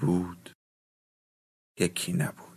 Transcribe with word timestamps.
بود 0.00 0.52
یکی 1.80 2.12
نبود. 2.12 2.50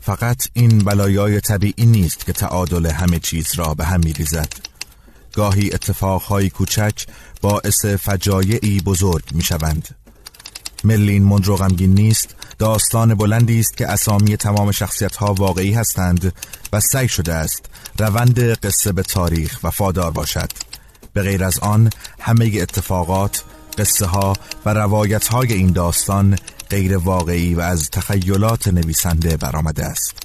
فقط 0.00 0.48
این 0.52 0.78
بلایای 0.78 1.40
طبیعی 1.40 1.86
نیست 1.86 2.26
که 2.26 2.32
تعادل 2.32 2.86
همه 2.86 3.18
چیز 3.18 3.54
را 3.54 3.74
به 3.74 3.84
هم 3.84 4.00
میریزد. 4.04 4.52
گاهی 5.32 5.70
اتفاقهای 5.72 6.50
کوچک 6.50 7.06
باعث 7.40 7.84
فجایعی 7.84 8.80
بزرگ 8.80 9.24
می‌شوند. 9.32 9.88
ملین 10.84 11.24
مندرو 11.24 11.56
غمگین 11.56 11.94
نیست 11.94 12.34
داستان 12.58 13.14
بلندی 13.14 13.60
است 13.60 13.76
که 13.76 13.86
اسامی 13.86 14.36
تمام 14.36 14.72
شخصیت 14.72 15.16
ها 15.16 15.34
واقعی 15.34 15.72
هستند 15.72 16.32
و 16.72 16.80
سعی 16.80 17.08
شده 17.08 17.34
است 17.34 17.64
روند 17.98 18.38
قصه 18.38 18.92
به 18.92 19.02
تاریخ 19.02 19.58
وفادار 19.62 20.10
باشد. 20.10 20.50
به 21.12 21.22
غیر 21.22 21.44
از 21.44 21.58
آن 21.58 21.90
همه 22.20 22.50
اتفاقات 22.60 23.44
قصه 23.78 24.06
ها 24.06 24.32
و 24.66 24.74
روایت 24.74 25.26
های 25.26 25.52
این 25.52 25.72
داستان 25.72 26.38
غیر 26.70 26.96
واقعی 26.96 27.54
و 27.54 27.60
از 27.60 27.90
تخیلات 27.90 28.68
نویسنده 28.68 29.36
برآمده 29.36 29.84
است. 29.84 30.24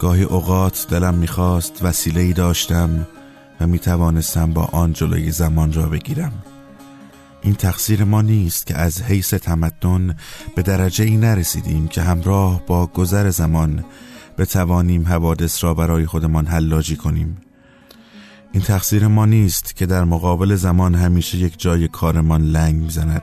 گاهی 0.00 0.22
اوقات 0.22 0.86
دلم 0.90 1.14
می‌خواست 1.14 1.82
وسیله 1.82 2.32
داشتم 2.32 3.06
و 3.60 3.66
می‌توانستم 3.66 4.52
با 4.52 4.64
آن 4.64 4.92
جلوی 4.92 5.30
زمان 5.30 5.72
را 5.72 5.86
بگیرم. 5.86 6.32
این 7.42 7.54
تقصیر 7.54 8.04
ما 8.04 8.22
نیست 8.22 8.66
که 8.66 8.76
از 8.76 9.02
حیث 9.02 9.34
تمدن 9.34 10.16
به 10.56 10.62
درجه 10.62 11.04
ای 11.04 11.16
نرسیدیم 11.16 11.88
که 11.88 12.02
همراه 12.02 12.66
با 12.66 12.86
گذر 12.86 13.30
زمان 13.30 13.84
بتوانیم 14.38 15.06
حوادث 15.06 15.64
را 15.64 15.74
برای 15.74 16.06
خودمان 16.06 16.46
حلاجی 16.46 16.96
کنیم. 16.96 17.38
این 18.52 18.62
تقصیر 18.62 19.06
ما 19.06 19.26
نیست 19.26 19.76
که 19.76 19.86
در 19.86 20.04
مقابل 20.04 20.54
زمان 20.54 20.94
همیشه 20.94 21.38
یک 21.38 21.60
جای 21.60 21.88
کارمان 21.88 22.42
لنگ 22.42 22.74
می‌زند. 22.74 23.22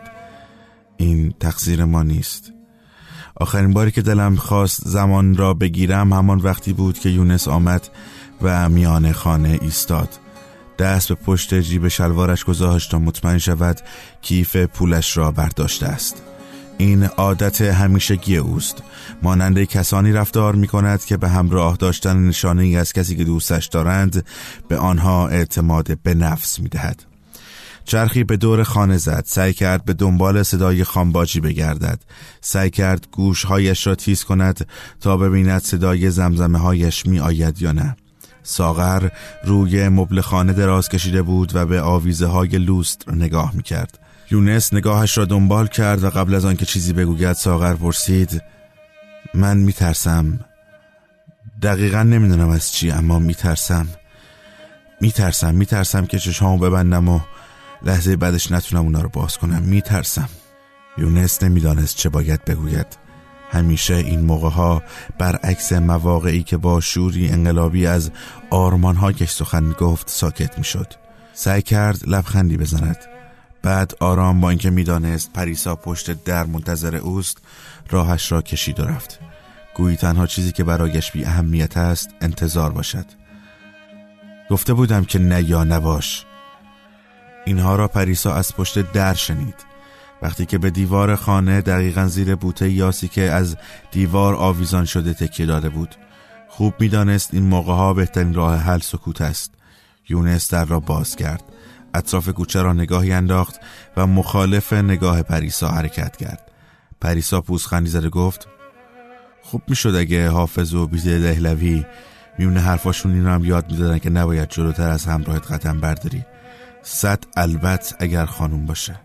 این 0.98 1.34
تقصیر 1.40 1.86
ما 1.86 2.04
نیست. 2.04 2.57
آخرین 3.40 3.74
باری 3.74 3.92
که 3.92 4.02
دلم 4.02 4.36
خواست 4.36 4.82
زمان 4.86 5.38
را 5.38 5.54
بگیرم 5.54 6.14
همان 6.14 6.40
وقتی 6.40 6.74
بود 6.74 7.00
که 7.00 7.10
یونس 7.10 7.48
آمد 7.48 7.90
و 8.42 8.70
میان 8.70 9.12
خانه 9.12 9.60
ایستاد. 9.62 10.10
دست 10.80 11.10
به 11.10 11.16
پشت 11.16 11.54
جیب 11.54 11.88
شلوارش 11.88 12.44
گذاشت 12.44 12.92
تا 12.92 13.00
مطمئن 13.00 13.38
شود 13.38 13.82
کیف 14.22 14.56
پولش 14.56 15.18
را 15.18 15.32
برداشته 15.32 15.88
است. 15.88 16.24
این 16.78 17.04
عادت 17.04 17.62
همیشگی 17.62 18.38
اوست. 18.38 18.84
ماننده 19.22 19.66
کسانی 19.66 20.12
رفتار 20.12 20.56
می 20.56 20.68
کند 20.68 21.06
که 21.06 21.18
به 21.18 21.30
همراه 21.30 21.78
داشتن 21.78 22.28
نشانه 22.28 22.64
ای 22.64 22.78
از 22.78 22.94
کسی 22.94 23.16
که 23.16 23.24
دوستش 23.24 23.66
دارند 23.66 24.26
به 24.68 24.78
آنها 24.78 25.28
اعتماد 25.28 26.00
به 26.02 26.14
نفس 26.14 26.60
می 26.60 26.70
دهد. 26.70 27.17
چرخی 27.88 28.24
به 28.24 28.38
دور 28.38 28.64
خانه 28.64 28.98
زد 28.98 29.24
سعی 29.28 29.54
کرد 29.54 29.86
به 29.86 29.94
دنبال 29.94 30.44
صدای 30.44 30.84
خانباجی 30.84 31.40
بگردد. 31.40 32.00
سعی 32.42 32.70
کرد 32.70 33.08
گوشهایش 33.12 33.88
را 33.88 33.96
تیز 33.96 34.24
کند 34.24 34.68
تا 35.02 35.18
ببیند 35.18 35.62
صدای 35.62 36.12
زمزمه 36.12 36.60
هایش 36.60 37.06
می 37.06 37.20
آید 37.20 37.62
یا 37.62 37.72
نه. 37.72 37.96
ساغر 38.44 39.10
روی 39.44 39.90
مبل 39.90 40.22
خانه 40.22 40.54
دراز 40.54 40.90
کشیده 40.90 41.22
بود 41.22 41.56
و 41.56 41.66
به 41.66 41.82
آویزه 41.82 42.26
های 42.26 42.50
لوست 42.50 43.10
نگاه 43.10 43.56
می 43.56 43.64
کرد 43.64 44.00
یونس 44.32 44.74
نگاهش 44.74 45.18
را 45.18 45.26
دنبال 45.26 45.68
کرد 45.68 46.04
و 46.04 46.10
قبل 46.10 46.36
از 46.36 46.46
آنکه 46.46 46.66
چیزی 46.66 46.94
بگوید 46.94 47.34
ساغر 47.34 47.74
پرسید 47.74 48.42
من 49.34 49.58
می 49.58 49.74
ترسم 49.74 50.40
دقیقا 51.62 52.04
نمی‌دونم 52.04 52.50
از 52.50 52.72
چی 52.72 52.92
اما 52.92 53.20
می 53.20 53.36
ترسم 53.36 53.88
می 55.02 55.12
ترسم 55.12 55.56
می 55.56 55.66
ترسم 55.66 56.06
که 56.06 56.20
چشامو 56.20 56.58
ببندم 56.58 57.10
و 57.10 57.20
لحظه 57.84 58.16
بعدش 58.16 58.52
نتونم 58.52 58.84
اونا 58.84 59.02
رو 59.02 59.10
باز 59.10 59.38
کنم. 59.38 59.62
میترسم. 59.62 60.30
یونس 60.98 61.44
نمی‌دانست 61.44 61.98
چه 61.98 62.10
باید 62.10 62.46
بگوید. 62.46 62.88
همیشه 63.52 63.94
این 63.94 64.20
موقع 64.20 64.50
ها 64.50 64.84
برعکس 65.18 65.74
مواقعی 65.74 66.44
که 66.44 66.58
با 66.58 66.82
شوری 66.82 67.30
انقلابی 67.30 67.88
از 67.88 68.12
آرمانهایش 68.50 69.32
سخن 69.32 69.72
گفت 69.72 70.10
ساکت 70.10 70.58
می‌شد. 70.58 70.94
سعی 71.34 71.62
کرد 71.62 72.00
لبخندی 72.08 72.58
بزند. 72.58 72.98
بعد 73.62 73.94
آرام 74.00 74.42
با 74.42 74.50
اینکه 74.50 74.70
می‌دانست 74.70 75.34
پریسا 75.34 75.76
پشت 75.76 76.24
در 76.24 76.46
منتظر 76.46 76.96
اوست 76.96 77.38
راهش 77.90 78.32
را 78.32 78.42
کشید 78.42 78.80
و 78.80 78.84
رفت. 78.84 79.20
گویی 79.76 79.98
تنها 79.98 80.28
چیزی 80.28 80.52
که 80.52 80.64
برایش 80.64 81.12
بی 81.12 81.26
اهمیت 81.26 81.78
است 81.78 82.10
انتظار 82.22 82.72
باشد. 82.72 83.06
گفته 84.50 84.74
بودم 84.74 85.06
که 85.06 85.20
نه 85.20 85.50
یا 85.50 85.64
نباش. 85.64 86.26
اینها 87.48 87.76
را 87.76 87.88
پریسا 87.88 88.34
از 88.34 88.56
پشت 88.56 88.92
در 88.92 89.14
شنید. 89.14 89.56
وقتی 90.22 90.46
که 90.46 90.58
به 90.58 90.70
دیوار 90.70 91.16
خانه 91.16 91.62
دقیقا 91.62 92.06
زیر 92.06 92.36
بوته 92.36 92.70
یاسی 92.70 93.08
که 93.08 93.22
از 93.22 93.58
دیوار 93.92 94.36
آویزان 94.36 94.86
شده 94.86 95.14
تکیه 95.14 95.46
داده 95.46 95.70
بود 95.70 95.96
خوب 96.48 96.74
می‌دانست 96.80 97.34
این 97.34 97.44
موقع 97.44 97.74
ها 97.74 97.94
بهترین 97.94 98.34
راه 98.34 98.58
حل 98.58 98.80
سکوت 98.80 99.22
است. 99.22 99.52
یونس 100.10 100.54
در 100.54 100.66
را 100.66 100.80
باز 100.80 101.16
کرد. 101.16 101.44
اطراف 101.94 102.30
کوچه 102.30 102.62
را 102.62 102.74
نگاهی 102.74 103.12
انداخت 103.12 103.56
و 103.98 104.08
مخالف 104.08 104.74
نگاه 104.74 105.22
پریسا 105.22 105.68
حرکت 105.68 106.18
کرد. 106.18 106.52
پریسا 107.02 107.42
پوزخندی 107.42 107.90
زده 107.90 108.10
گفت 108.10 108.48
خوب 109.42 109.62
می‌شد 109.68 109.96
اگه 109.96 110.30
حافظ 110.30 110.74
و 110.74 110.88
بیزه 110.88 111.20
دهلوی 111.20 111.86
میونه 112.38 112.60
حرفاشون 112.60 113.14
این 113.14 113.26
رو 113.26 113.32
هم 113.32 113.46
یاد 113.46 113.72
می‌دادن 113.72 114.00
که 114.00 114.10
نباید 114.10 114.50
جلوتر 114.50 114.90
از 114.90 115.06
همراهت 115.06 115.52
قدم 115.52 115.80
برداری. 115.80 116.26
صد 116.90 117.24
البت 117.38 117.96
اگر 118.00 118.26
خانوم 118.26 118.66
باشه. 118.66 118.96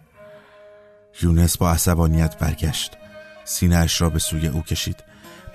یونس 1.23 1.57
با 1.57 1.71
عصبانیت 1.71 2.39
برگشت. 2.39 2.93
سینهاش 3.45 4.01
را 4.01 4.11
به 4.11 4.19
سوی 4.19 4.47
او 4.47 4.63
کشید. 4.63 5.05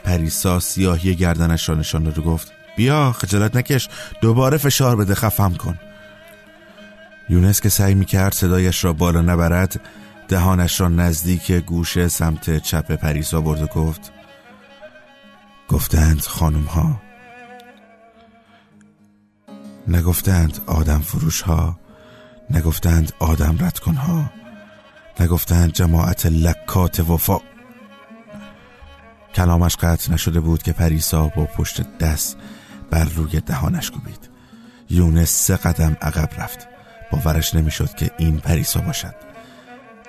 پریسا 0.04 0.60
سیاهی 0.60 1.16
گردنش 1.16 1.70
را 1.70 1.76
نشان 1.76 2.04
داد 2.04 2.20
و 2.20 2.22
گفت 2.22 2.52
بیا 2.78 3.12
خجالت 3.12 3.56
نکش. 3.56 3.90
دوباره 4.22 4.58
فشار 4.58 4.96
بده 4.96 5.16
خفم 5.16 5.54
کن. 5.54 5.80
یونس 7.30 7.62
که 7.62 7.70
سعی 7.70 7.96
می‌کرد 7.96 8.34
صدایش 8.34 8.84
را 8.84 8.94
بالا 8.94 9.22
نبرد 9.22 9.82
دهانش 10.28 10.82
را 10.82 10.88
نزدیک 10.88 11.52
گوش 11.52 12.08
سمت 12.08 12.58
چپ 12.58 12.92
پریسا 12.92 13.42
برد 13.42 13.62
و 13.62 13.68
گفت 13.68 14.12
گفتند 15.68 16.22
خانم 16.22 16.64
ها 16.64 17.02
نگفتند 19.88 20.60
آدم 20.66 21.00
فروش 21.00 21.42
ها 21.42 21.80
نگفتند 22.52 23.12
آدم 23.20 23.58
رد 23.60 23.80
ها. 23.98 24.32
نگفتند 25.20 25.74
جماعت 25.74 26.26
لکات 26.26 27.00
وفا. 27.00 27.40
کلامش 29.36 29.76
قطع 29.76 30.14
نشده 30.14 30.40
بود 30.40 30.64
که 30.64 30.74
پریسا 30.74 31.28
با 31.28 31.46
پشت 31.46 31.98
دست 31.98 32.38
بر 32.90 33.04
روی 33.04 33.42
دهانش 33.42 33.92
کوبید. 33.92 34.30
یونس 34.90 35.30
سه 35.30 35.56
قدم 35.56 35.98
عقب 36.02 36.30
رفت. 36.38 36.68
باورش 37.12 37.56
نمی‌شد 37.56 37.96
که 37.96 38.12
این 38.18 38.40
پریسا 38.40 38.82
باشد. 38.82 39.16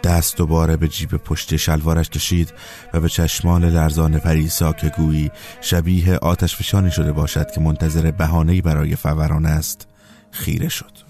دست 0.04 0.36
دوباره 0.36 0.76
به 0.76 0.88
جیب 0.88 1.16
پشت 1.16 1.56
شلوارش 1.56 2.08
کشید 2.08 2.54
و 2.92 3.00
به 3.00 3.08
چشمان 3.08 3.64
لرزان 3.64 4.18
پریسا 4.18 4.72
که 4.72 4.88
گویی 4.88 5.30
شبیه 5.60 6.16
آتش 6.16 6.56
فشانی 6.56 6.90
شده 6.90 7.12
باشد 7.12 7.50
که 7.50 7.60
منتظر 7.60 8.10
بهانه‌ای 8.10 8.60
برای 8.60 8.96
فوران 8.96 9.46
است 9.46 9.88
خیره 10.30 10.68
شد. 10.68 11.07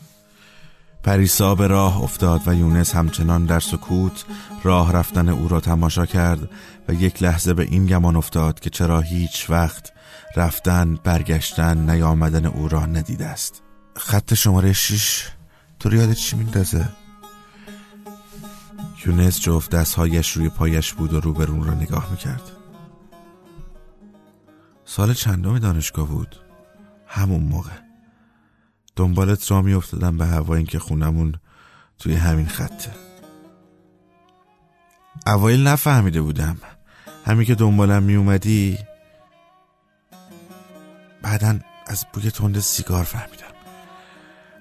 پریسا 1.02 1.54
به 1.54 1.66
راه 1.66 2.02
افتاد 2.02 2.40
و 2.46 2.54
یونس 2.54 2.94
همچنان 2.94 3.44
در 3.46 3.60
سکوت 3.60 4.24
راه 4.62 4.92
رفتن 4.92 5.28
او 5.28 5.48
را 5.48 5.60
تماشا 5.60 6.06
کرد 6.06 6.50
و 6.88 6.92
یک 6.92 7.22
لحظه 7.22 7.54
به 7.54 7.62
این 7.62 7.86
گمان 7.86 8.16
افتاد 8.16 8.60
که 8.60 8.70
چرا 8.70 9.00
هیچ 9.00 9.50
وقت 9.50 9.92
رفتن 10.36 10.98
برگشتن 11.04 11.90
نیامدن 11.90 12.46
او 12.46 12.68
را 12.68 12.86
ندیده 12.86 13.26
است. 13.26 13.62
خط 13.96 14.34
شماره 14.34 14.72
شیش. 14.72 15.28
تو 15.80 15.94
یاد 15.94 16.12
چی 16.12 16.36
میندازه؟ 16.36 16.88
یونس 19.06 19.40
جفت 19.40 19.70
دستهایش 19.70 20.32
روی 20.32 20.48
پایش 20.48 20.92
بود 20.92 21.12
و 21.12 21.20
روبرون 21.20 21.64
را 21.64 21.74
نگاه 21.74 22.10
می‌کرد. 22.10 22.42
سال 24.84 25.14
چندم 25.14 25.58
دانشگاه 25.58 26.08
بود؟ 26.08 26.36
همون 27.06 27.42
موقع. 27.42 27.87
دنبالت 28.98 29.50
را 29.50 29.62
میافتادم 29.62 30.18
به 30.18 30.26
هوا 30.26 30.54
اینکه 30.54 30.78
خونمون 30.78 31.34
توی 31.98 32.14
همین 32.14 32.46
خطه. 32.46 32.90
اوایل 35.26 35.66
نفهمیده 35.66 36.22
بودم. 36.22 36.58
همین 37.26 37.46
که 37.46 37.54
دنبالم 37.54 38.02
میومدی 38.02 38.78
بعدا 41.22 41.58
از 41.86 42.06
بوی 42.12 42.30
تند 42.30 42.60
سیگار 42.60 43.04
فهمیدم. 43.04 43.54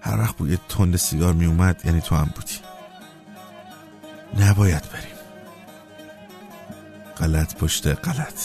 هر 0.01 0.19
وقت 0.19 0.37
بوی 0.37 0.57
تند 0.69 0.95
سیگار 0.95 1.33
میومد 1.33 1.81
یعنی 1.85 2.01
تو 2.01 2.15
هم 2.15 2.29
بودی. 2.35 2.59
نباید 4.39 4.83
بریم. 4.93 5.17
غلط 7.17 7.55
پشت 7.55 7.87
غلط. 7.87 8.39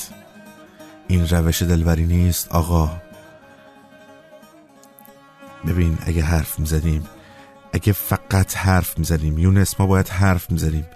این 1.09 1.29
روش 1.29 1.63
دلبری 1.63 2.07
نیست 2.07 2.49
آقا. 2.49 3.12
ببین 5.67 5.99
اگه 6.07 6.23
حرف 6.23 6.59
می‌زدیم 6.59 7.05
اگه 7.73 7.93
فقط 7.93 8.57
حرف 8.57 8.99
می‌زدیم 8.99 9.39
یونس 9.39 9.81
ما 9.81 9.87
باید 9.87 10.09
حرف 10.09 10.51
می‌زدیم 10.51 10.87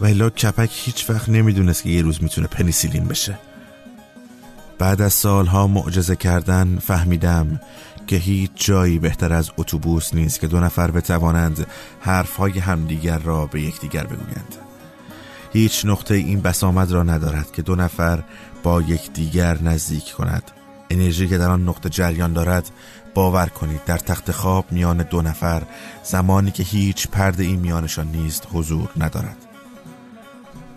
و 0.00 0.30
کپک 0.30 0.70
هیچ 0.72 1.10
وقت 1.10 1.28
نمی‌دونست 1.28 1.82
که 1.82 1.90
یه 1.90 2.02
روز 2.02 2.22
می‌تونه 2.22 2.46
پنیسیلین 2.46 3.04
بشه. 3.04 3.38
بعد 4.78 5.02
از 5.02 5.12
سالها 5.12 5.66
معجزه 5.66 6.16
کردن 6.16 6.78
فهمیدم 6.78 7.60
که 8.06 8.16
هیچ 8.16 8.50
جایی 8.54 8.98
بهتر 8.98 9.32
از 9.32 9.50
اتوبوس 9.56 10.14
نیست 10.14 10.40
که 10.40 10.46
دو 10.46 10.60
نفر 10.60 10.90
بتوانند 10.90 11.66
حرفهای 12.00 12.58
همدیگر 12.58 13.18
را 13.18 13.46
به 13.46 13.62
یکدیگر 13.62 14.04
بگویند. 14.04 14.54
هیچ 15.52 15.84
نقطه 15.84 16.14
این 16.14 16.40
بسامد 16.40 16.92
را 16.92 17.02
ندارد 17.02 17.52
که 17.52 17.62
دو 17.62 17.76
نفر 17.76 18.22
با 18.62 18.82
یکدیگر 18.82 19.62
نزدیک 19.62 20.12
کند. 20.12 20.50
انرژی 20.92 21.28
که 21.28 21.38
در 21.38 21.50
آن 21.50 21.68
نقطه 21.68 21.88
جریان 21.88 22.32
دارد 22.32 22.70
باور 23.14 23.46
کنید 23.46 23.84
در 23.84 23.98
تخت 23.98 24.30
خواب 24.30 24.72
میان 24.72 25.02
دو 25.02 25.22
نفر 25.22 25.62
زمانی 26.04 26.50
که 26.50 26.62
هیچ 26.62 27.08
پرده 27.08 27.44
این 27.44 27.60
میانشان 27.60 28.06
نیست 28.06 28.48
حضور 28.52 28.90
ندارد. 28.96 29.36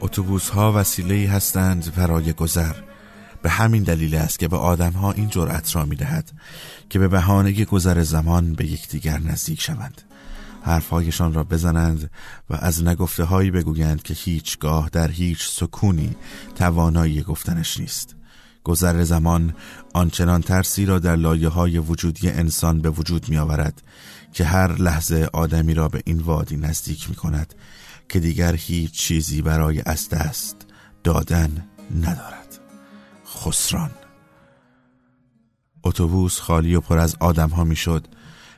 اتوبوس 0.02 0.50
ها 0.50 0.74
وسیله 0.76 1.30
هستند 1.30 1.96
برای 1.96 2.34
گذر. 2.34 2.74
به 3.42 3.50
همین 3.50 3.84
دلیل 3.84 4.16
است 4.16 4.40
که 4.40 4.48
به 4.48 4.58
آدمها 4.58 5.12
این 5.12 5.30
جرأت 5.30 5.76
را 5.76 5.86
می 5.86 5.96
دهد 5.96 6.32
که 6.90 7.00
به 7.00 7.08
بهانه 7.08 7.66
گذر 7.66 8.04
زمان 8.04 8.54
به 8.54 8.66
یکدیگر 8.66 9.20
نزدیک 9.20 9.62
شوند. 9.62 10.02
حرفهایشان 10.62 11.34
را 11.34 11.44
بزنند 11.44 12.10
و 12.50 12.56
از 12.56 12.84
نگفته 12.84 13.24
هایی 13.24 13.52
بگویند 13.52 14.04
که 14.04 14.14
هیچگاه 14.14 14.90
در 14.92 15.12
هیچ 15.12 15.48
سکونی 15.50 16.16
توانایی 16.56 17.22
گفتنش 17.22 17.80
نیست. 17.80 18.16
گذر 18.66 19.04
زمان 19.04 19.56
آنچنان 19.94 20.42
ترسی 20.42 20.86
را 20.86 21.00
در 21.00 21.16
لایه 21.16 21.50
های 21.50 21.78
وجودی 21.78 22.30
انسان 22.30 22.82
به 22.82 22.90
وجود 22.90 23.30
می 23.30 23.38
آورد 23.38 23.82
که 24.34 24.46
هر 24.46 24.82
لحظه 24.82 25.30
آدمی 25.34 25.74
را 25.74 25.88
به 25.88 26.02
این 26.06 26.20
وادی 26.20 26.58
نزدیک 26.58 27.10
می 27.10 27.16
کند 27.16 27.54
که 28.10 28.20
دیگر 28.20 28.56
هیچ 28.56 28.92
چیزی 28.92 29.42
برای 29.42 29.82
از 29.86 30.10
دست 30.10 30.56
دادن 31.04 31.68
ندارد 32.02 32.60
خسران 33.36 33.92
اتوبوس 35.84 36.40
خالی 36.40 36.76
و 36.76 36.82
پر 36.82 36.98
از 36.98 37.16
آدم 37.20 37.50
ها 37.50 37.64
می 37.64 37.76
شد 37.76 38.08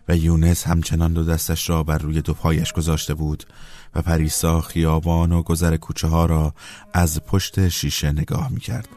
و 0.08 0.18
یونس 0.18 0.68
همچنان 0.68 1.14
دو 1.14 1.24
دستش 1.24 1.70
را 1.70 1.84
بر 1.84 1.98
روی 1.98 2.22
دو 2.22 2.34
پایش 2.34 2.74
گذاشته 2.74 3.14
بود 3.14 3.44
و 3.96 4.02
پریسا 4.02 4.62
خیابان 4.62 5.32
و 5.32 5.44
گذر 5.44 5.78
کوچه 5.78 6.08
ها 6.08 6.26
را 6.26 6.54
از 6.94 7.22
پشت 7.24 7.70
شیشه 7.70 8.12
نگاه 8.12 8.50
می 8.50 8.60
کرد. 8.60 8.97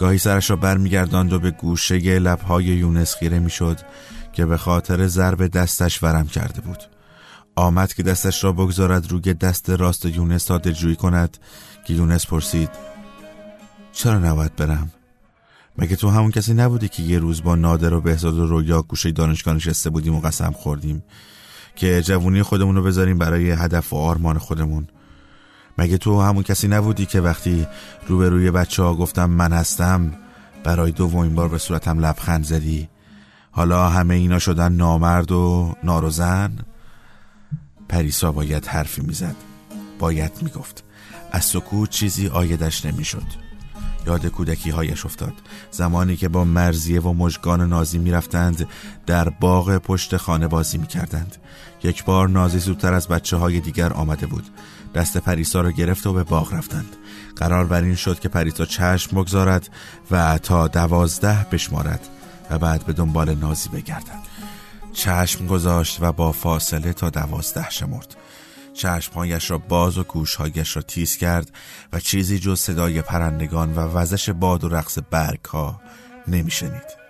گاهی 0.00 0.18
سرش 0.18 0.50
را 0.50 0.56
برمیگرداند 0.56 1.32
و 1.32 1.38
به 1.38 1.50
گوشه 1.50 2.18
لبهای 2.18 2.64
یونس 2.64 3.14
خیره 3.14 3.38
می‌شد 3.38 3.78
که 4.32 4.46
به 4.46 4.56
خاطر 4.56 5.06
ضرب 5.06 5.46
دستش 5.46 6.02
ورم 6.02 6.26
کرده 6.26 6.60
بود. 6.60 6.78
آمد 7.56 7.92
که 7.92 8.02
دستش 8.02 8.44
را 8.44 8.52
بگذارد 8.52 9.10
روی 9.10 9.34
دست 9.34 9.70
راست 9.70 10.06
یونس 10.06 10.44
تا 10.44 10.58
دلجویی 10.58 10.96
کند 10.96 11.38
که 11.86 11.94
یونس 11.94 12.26
پرسید 12.26 12.70
چرا 13.92 14.18
نباید 14.18 14.56
برم؟ 14.56 14.90
مگه 15.78 15.96
تو 15.96 16.08
همون 16.08 16.30
کسی 16.30 16.54
نبودی 16.54 16.88
که 16.88 17.02
یه 17.02 17.18
روز 17.18 17.42
با 17.42 17.54
نادر 17.54 17.94
و 17.94 18.00
بهزاد 18.00 18.38
و 18.38 18.46
رویا 18.46 18.82
گوشه 18.82 19.12
دانشگاه 19.12 19.54
نشسته 19.54 19.90
بودیم 19.90 20.14
و 20.14 20.20
قسم 20.20 20.50
خوردیم 20.50 21.02
که 21.76 22.02
جوونی 22.02 22.42
خودمون 22.42 22.76
رو 22.76 22.82
بذاریم 22.82 23.18
برای 23.18 23.50
هدف 23.50 23.92
و 23.92 23.96
آرمان 23.96 24.38
خودمون؟ 24.38 24.88
مگه 25.80 25.98
تو 25.98 26.20
همون 26.20 26.42
کسی 26.42 26.68
نبودی 26.68 27.06
که 27.06 27.20
وقتی 27.20 27.66
روبروی 28.06 28.50
بچه 28.50 28.82
ها 28.82 28.94
گفتم 28.94 29.30
من 29.30 29.52
هستم 29.52 30.12
برای 30.64 30.92
دومین 30.92 31.34
بار 31.34 31.48
به 31.48 31.58
صورتم 31.58 31.98
لبخند 31.98 32.44
زدی؟ 32.44 32.88
حالا 33.50 33.88
همه 33.88 34.14
اینا 34.14 34.38
شدن 34.38 34.72
نامرد 34.72 35.32
و 35.32 35.74
ناروزن 35.84 36.58
پریسا 37.88 38.32
باید 38.32 38.66
حرفی 38.66 39.02
می‌زد. 39.02 39.36
باید 39.98 40.32
می‌گفت. 40.42 40.84
از 41.32 41.44
سکوت 41.44 41.90
چیزی 41.90 42.28
آیدش 42.28 42.86
نمی‌شد. 42.86 43.26
یاد 44.06 44.26
کودکی 44.26 44.70
هایش 44.70 45.06
افتاد. 45.06 45.34
زمانی 45.70 46.16
که 46.16 46.28
با 46.28 46.44
مرزیه 46.44 47.00
و 47.00 47.12
مژگان 47.12 47.68
نازی 47.68 47.98
می‌رفتند 47.98 48.68
در 49.06 49.28
باغ 49.28 49.78
پشت 49.78 50.16
خانه 50.16 50.48
بازی 50.48 50.78
می‌کردند. 50.78 51.36
یک 51.82 52.04
بار 52.04 52.28
نازی 52.28 52.58
زودتر 52.58 52.94
از 52.94 53.08
بچه 53.08 53.36
های 53.36 53.60
دیگر 53.60 53.92
آمده 53.92 54.26
بود. 54.26 54.44
دست 54.94 55.16
پریسا 55.16 55.60
را 55.60 55.70
گرفت 55.70 56.06
و 56.06 56.12
به 56.12 56.24
باغ 56.24 56.54
رفتند. 56.54 56.96
قرار 57.36 57.66
بر 57.66 57.82
این 57.82 57.94
شد 57.94 58.20
که 58.20 58.28
پریسا 58.28 58.64
چشم 58.64 59.16
بگذارد 59.16 59.68
و 60.10 60.38
تا 60.38 60.68
دوازده 60.68 61.46
بشمارد 61.52 62.08
و 62.50 62.58
بعد 62.58 62.86
به 62.86 62.92
دنبال 62.92 63.34
نازی 63.34 63.68
بگردد. 63.68 64.20
چشم 64.92 65.46
گذاشت 65.46 65.98
و 66.00 66.12
با 66.12 66.32
فاصله 66.32 66.92
تا 66.92 67.10
دوازده 67.10 67.70
شمرد. 67.70 68.16
چشمهایش 68.74 69.50
را 69.50 69.58
باز 69.58 69.98
و 69.98 70.04
گوشهایش 70.04 70.76
را 70.76 70.82
تیز 70.82 71.16
کرد 71.16 71.50
و 71.92 72.00
چیزی 72.00 72.38
جز 72.38 72.60
صدای 72.60 73.02
پرندگان 73.02 73.74
و 73.74 73.78
وزش 73.78 74.30
باد 74.30 74.64
و 74.64 74.68
رقص 74.68 74.98
برگ 75.10 75.44
ها 75.44 75.80
نمیشنید. 76.28 77.00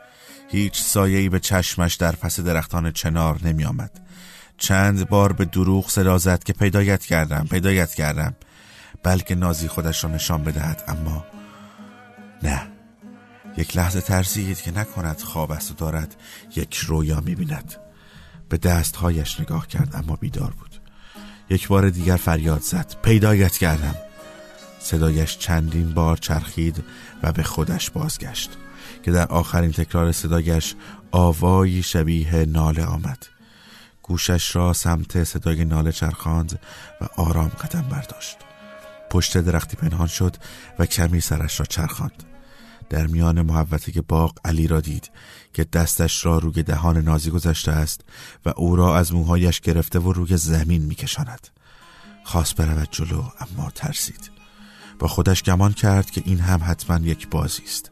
هیچ 0.49 0.82
سایه‌ای 0.82 1.28
به 1.28 1.40
چشمش 1.40 1.94
در 1.94 2.12
پس 2.12 2.40
درختان 2.40 2.92
چنار 2.92 3.38
نمی 3.44 3.64
آمد. 3.64 3.90
چند 4.60 5.08
بار 5.08 5.32
به 5.32 5.44
دروغ 5.44 5.90
صدا 5.90 6.36
که 6.36 6.52
پیدایت 6.52 7.04
کردم 7.04 7.46
پیدایت 7.50 7.94
کردم. 7.94 8.34
بلکه 9.02 9.34
نازی 9.34 9.68
خودش 9.68 10.04
را 10.04 10.10
نشان 10.10 10.42
بدهد 10.42 10.84
اما 10.88 11.24
نه. 12.42 12.62
یک 13.56 13.76
لحظه 13.76 14.00
ترسید 14.00 14.60
که 14.60 14.78
نکند 14.78 15.20
خواب 15.20 15.50
است 15.52 15.70
و 15.70 15.74
دارد 15.74 16.16
یک 16.56 16.76
رویا 16.76 17.20
می‌بیند. 17.20 17.74
به 18.48 18.56
دستهایش 18.56 19.40
نگاه 19.40 19.66
کرد 19.66 19.96
اما 19.96 20.16
بیدار 20.16 20.50
بود. 20.50 20.80
یک 21.50 21.68
بار 21.68 21.90
دیگر 21.90 22.16
فریاد 22.16 22.62
زد. 22.62 22.94
پیدایت 23.02 23.56
کردم. 23.56 23.94
صدایش 24.80 25.38
چندین 25.38 25.94
بار 25.94 26.16
چرخید 26.16 26.84
و 27.22 27.32
به 27.32 27.42
خودش 27.42 27.90
بازگشت 27.90 28.50
که 29.02 29.10
در 29.10 29.26
آخرین 29.26 29.72
تکرار 29.72 30.12
صدایش 30.12 30.74
آوایی 31.10 31.82
شبیه 31.82 32.44
ناله 32.44 32.84
آمد. 32.84 33.26
گوشش 34.10 34.56
را 34.56 34.72
سمت 34.72 35.24
صدای 35.24 35.64
ناله 35.64 35.92
چرخاند 35.92 36.60
و 37.00 37.04
آرام 37.16 37.48
قدم 37.48 37.82
برداشت. 37.82 38.36
پشت 39.10 39.38
درختی 39.38 39.76
پنهان 39.76 40.06
شد 40.06 40.36
و 40.78 40.86
کمی 40.86 41.20
سرش 41.20 41.60
را 41.60 41.66
چرخاند. 41.66 42.24
در 42.88 43.06
میان 43.06 43.42
محوطه 43.42 44.00
باغ 44.00 44.38
علی 44.44 44.66
را 44.66 44.80
دید 44.80 45.10
که 45.54 45.64
دستش 45.64 46.26
را 46.26 46.38
روی 46.38 46.62
دهان 46.62 46.96
نازی 46.98 47.30
گذاشته 47.30 47.72
است 47.72 48.00
و 48.46 48.52
او 48.56 48.76
را 48.76 48.98
از 48.98 49.14
موهایش 49.14 49.60
گرفته 49.60 49.98
و 49.98 50.12
روی 50.12 50.36
زمین 50.36 50.82
میکشاند. 50.82 51.48
خواست 52.24 52.56
برود 52.56 52.88
جلو 52.90 53.22
اما 53.40 53.70
ترسید. 53.74 54.30
با 54.98 55.08
خودش 55.08 55.42
گمان 55.42 55.72
کرد 55.72 56.10
که 56.10 56.22
این 56.24 56.40
هم 56.40 56.60
حتما 56.64 56.98
یک 57.06 57.28
بازی 57.28 57.62
است. 57.64 57.90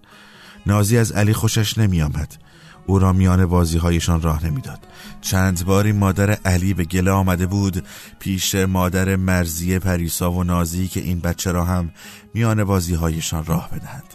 نازی 0.66 0.98
از 0.98 1.12
علی 1.12 1.32
خوشش 1.32 1.78
نمی 1.78 2.02
آمد 2.02 2.48
او 2.88 2.99
را 2.99 3.12
میان 3.12 3.47
بازی 3.47 3.78
هایشان 3.78 4.23
راه 4.23 4.47
نمی‌داد. 4.47 4.87
چند 5.21 5.64
باری 5.64 5.92
مادر 5.92 6.30
علی 6.30 6.75
به 6.75 6.85
گله 6.85 7.11
آمده 7.11 7.47
بود 7.47 7.87
پیش 8.18 8.54
مادر 8.54 9.16
مرزی 9.16 9.78
پریسا 9.78 10.33
و 10.33 10.45
نازی 10.45 10.88
که 10.88 11.00
این 11.00 11.21
بچه 11.21 11.52
را 11.52 11.64
هم 11.64 11.90
میان 12.35 12.64
بازی 12.64 12.95
هایشان 12.95 13.45
راه 13.45 13.71
بدهند. 13.71 14.14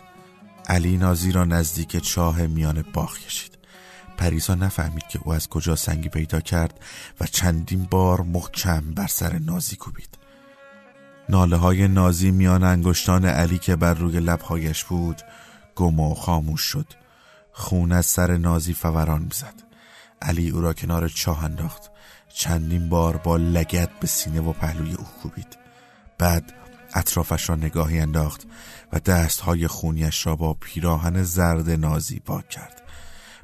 علی 0.67 0.97
نازی 0.97 1.31
را 1.31 1.45
نزدیک 1.45 1.97
چاه 1.97 2.41
میان 2.41 2.85
باغ 2.93 3.17
کشید. 3.17 3.57
پریسا 4.17 4.55
نفهمید 4.55 5.07
که 5.07 5.19
او 5.23 5.33
از 5.33 5.49
کجا 5.49 5.75
سنگی 5.75 6.09
پیدا 6.09 6.39
کرد 6.39 6.79
و 7.21 7.25
چندین 7.25 7.87
بار 7.91 8.21
محکم 8.21 8.81
بر 8.95 9.07
سر 9.07 9.39
نازی 9.39 9.75
کوبید. 9.75 10.17
ناله 11.29 11.55
های 11.57 11.87
نازی 11.87 12.31
میان 12.31 12.63
انگشتان 12.63 13.25
علی 13.25 13.57
که 13.57 13.75
بر 13.75 13.93
روی 13.93 14.19
لبهایش 14.19 14.83
بود 14.83 15.21
گم 15.75 15.99
و 15.99 16.15
خاموش 16.15 16.61
شد. 16.61 17.02
خون 17.53 17.91
از 17.91 18.05
سر 18.05 18.37
نازی 18.37 18.73
فوران 18.73 19.21
می‌زد. 19.21 19.63
علی 20.21 20.49
او 20.49 20.61
را 20.61 20.73
کنار 20.73 21.07
چاه 21.07 21.43
انداخت. 21.43 21.91
چندین 22.35 22.89
بار 22.89 23.17
با 23.17 23.37
لگت 23.37 23.99
به 23.99 24.07
سینه 24.07 24.41
و 24.41 24.53
پهلوی 24.53 24.93
او 24.93 25.05
کوبید. 25.05 25.57
بعد 26.17 26.53
اطرافش 26.93 27.49
را 27.49 27.55
نگاهی 27.55 27.99
انداخت 27.99 28.47
و 28.93 28.99
دستهای 28.99 29.67
خونیش 29.67 30.25
را 30.25 30.35
با 30.35 30.53
پیراهن 30.53 31.23
زرد 31.23 31.69
نازی 31.69 32.19
پاک 32.19 32.49
کرد. 32.49 32.81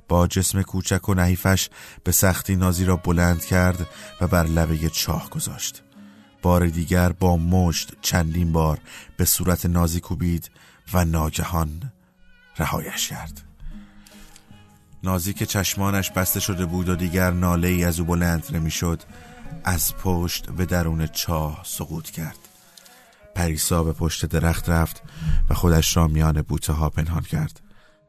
با 0.08 0.28
جسم 0.28 0.62
کوچک 0.62 1.10
و 1.10 1.14
نحیفش 1.14 1.70
به 2.04 2.12
سختی 2.12 2.56
نازی 2.56 2.86
را 2.86 2.96
بلند 2.96 3.46
کرد 3.46 3.88
و 4.22 4.28
بر 4.28 4.44
لبه 4.44 4.90
چاه 4.90 5.30
گذاشت. 5.30 5.84
بار 6.42 6.68
دیگر 6.68 7.12
با 7.12 7.38
مشت 7.38 7.94
چندین 8.02 8.52
بار 8.52 8.80
به 9.18 9.26
صورت 9.26 9.66
نازی 9.66 10.00
کوبید 10.00 10.52
و 10.94 11.06
ناگهان 11.06 11.92
رهایش 12.58 13.08
کرد. 13.08 13.49
نازی 15.04 15.34
که 15.34 15.46
چشمانش 15.46 16.12
بسته 16.12 16.40
شده 16.40 16.66
بود 16.66 16.90
و 16.90 16.96
دیگر 16.96 17.32
ناله 17.32 17.68
ای 17.68 17.84
از 17.84 18.00
او 18.00 18.06
بلند 18.06 18.44
نمی‌شد 18.52 19.02
از 19.64 19.96
پشت 19.96 20.50
به 20.50 20.66
درون 20.66 21.08
چاه 21.08 21.62
سقوط 21.66 22.10
کرد. 22.10 22.38
پریسا 23.36 23.84
به 23.84 23.94
پشت 23.94 24.26
درخت 24.26 24.70
رفت 24.70 25.04
و 25.50 25.54
خودش 25.54 25.98
را 25.98 26.08
میان 26.08 26.42
بوته 26.42 26.74
ها 26.74 26.90
پنهان 26.90 27.22
کرد. 27.22 27.62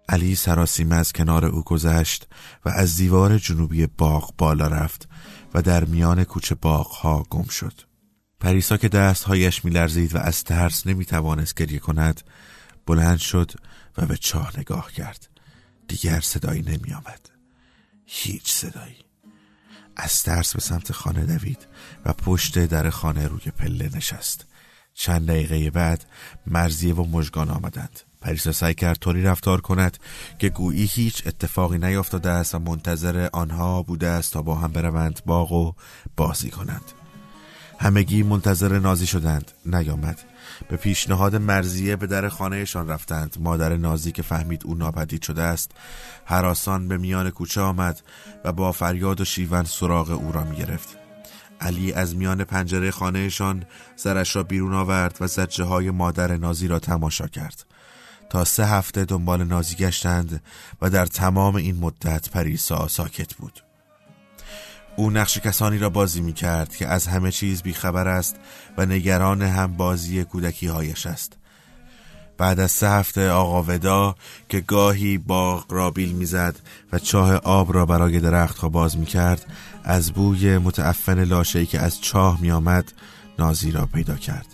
علی 0.09 0.35
سراسیمه 0.35 0.97
از 0.97 1.13
کنار 1.13 1.47
او 1.47 1.63
گذشت 1.63 2.29
و 2.65 2.69
از 2.69 2.97
دیوار 2.97 3.39
جنوبی 3.39 3.87
باغ 3.87 4.35
بالا 4.39 4.67
رفت 4.67 5.09
و 5.55 5.63
در 5.63 5.85
میان 5.85 6.25
کوچه 6.25 6.55
باغ 6.55 6.87
ها 6.87 7.27
گم 7.31 7.49
شد. 7.49 7.81
پریسا 8.41 8.77
که 8.77 8.89
دستهایش 8.89 9.65
میلرزید 9.65 10.15
و 10.15 10.19
از 10.19 10.45
ترس 10.45 10.87
نمی‌توانست 10.87 11.55
گریه 11.55 11.79
کند 11.79 12.21
بلند 12.87 13.19
شد 13.19 13.53
و 13.99 14.07
به 14.07 14.17
چاه 14.17 14.53
نگاه 14.59 14.93
کرد. 14.93 15.30
دیگر 15.91 16.21
صدایی 16.21 16.63
نمی 16.63 16.93
آمد. 16.95 17.31
هیچ 18.07 18.53
صدایی. 18.53 18.97
از 19.97 20.23
ترس 20.23 20.55
به 20.55 20.61
سمت 20.61 20.93
خانه 20.93 21.27
دوید 21.27 21.67
و 22.05 22.13
پشت 22.13 22.59
در 22.59 22.91
خانه 22.91 23.27
روی 23.29 23.51
پله 23.59 23.91
نشست. 23.95 24.47
چند 24.95 25.27
دقیقه 25.27 25.71
بعد 25.71 26.05
مرزیه 26.47 26.95
و 26.95 27.05
مژگان 27.05 27.51
آمدند. 27.51 28.01
پریسا 28.21 28.53
سعی 28.53 28.75
کرد 28.75 28.99
طوری 28.99 29.23
رفتار 29.23 29.61
کند 29.61 29.99
که 30.39 30.49
گویی 30.49 30.85
هیچ 30.85 31.27
اتفاقی 31.27 31.79
نیفتاده 31.79 32.31
است 32.31 32.55
و 32.55 32.59
منتظر 32.59 33.29
آنها 33.33 33.83
بوده 33.83 34.09
است 34.09 34.33
تا 34.33 34.43
با 34.43 34.55
هم 34.55 34.73
بروند 34.73 35.21
باغ 35.27 35.53
و 35.53 35.73
بازی 36.17 36.51
کنند. 36.51 36.93
همگی 37.79 38.23
منتظر 38.23 38.79
نازی 38.79 39.07
شدند. 39.07 39.53
نیامد. 39.67 40.30
به 40.69 40.77
پیشنهاد 40.77 41.37
مرزیه 41.37 41.97
به 41.97 42.07
در 42.07 42.29
خانهشان 42.29 42.89
رفتند. 42.89 43.37
مادر 43.41 43.77
نازی 43.77 44.13
که 44.13 44.23
فهمید 44.23 44.63
او 44.67 44.75
ناپدید 44.75 45.23
شده 45.23 45.43
است 45.43 45.71
حراسان 46.25 46.89
به 46.89 46.99
میان 46.99 47.31
کوچه 47.31 47.61
آمد 47.61 48.01
و 48.45 48.53
با 48.53 48.73
فریاد 48.73 49.21
و 49.21 49.25
شیون 49.25 49.65
سراغ 49.65 50.11
او 50.11 50.33
را 50.33 50.45
می 50.45 50.57
گرفت 50.57 50.97
علی 51.61 51.93
از 51.93 52.17
میان 52.17 52.45
پنجره 52.45 52.91
خانهشان 52.91 53.65
زرش 53.97 54.37
را 54.37 54.43
بیرون 54.43 54.75
آورد 54.75 55.17
و 55.21 55.27
زجه 55.27 55.65
های 55.65 55.91
مادر 55.91 56.37
نازی 56.37 56.69
را 56.69 56.79
تماشا 56.79 57.27
کرد. 57.27 57.65
تا 58.31 58.45
سه 58.45 58.67
هفته 58.67 59.05
دنبال 59.05 59.45
نازی 59.45 59.75
گشتند 59.77 60.43
و 60.83 60.91
در 60.91 61.07
تمام 61.07 61.55
این 61.57 61.77
مدت 61.77 62.31
پریسا 62.31 62.89
ساکت 62.89 63.35
بود. 63.35 63.70
او 64.97 65.11
نقش 65.11 65.39
کسانی 65.39 65.79
را 65.79 65.91
بازی 65.91 66.21
می 66.21 66.33
کرد 66.33 66.77
که 66.77 66.89
از 66.89 67.07
همه 67.07 67.33
چیز 67.33 67.63
بیخبر 67.63 68.09
است 68.09 68.37
و 68.79 68.87
نگران 68.87 69.43
هم 69.43 69.77
بازی 69.77 70.25
کودکی 70.25 70.67
هایش 70.67 71.07
است. 71.07 71.37
بعد 72.39 72.61
از 72.61 72.71
سه 72.71 72.91
هفته 72.91 73.31
آقا 73.31 73.63
ودا 73.63 74.15
که 74.49 74.61
گاهی 74.61 75.19
باغ 75.19 75.73
را 75.73 75.91
بیل 75.91 76.13
می‌زد 76.13 76.57
و 76.93 76.99
چاه 76.99 77.35
آب 77.35 77.75
را 77.75 77.87
برای 77.87 78.21
درخت 78.21 78.65
باز 78.65 78.99
می 78.99 79.07
کرد 79.07 79.47
از 79.85 80.13
بوی 80.13 80.59
متعفن 80.59 81.25
لاشهی 81.25 81.67
که 81.67 81.81
از 81.81 82.01
چاه 82.01 82.41
می 82.41 82.51
آمد 82.51 82.93
نازی 83.39 83.71
را 83.71 83.87
پیدا 83.87 84.15
کرد. 84.15 84.47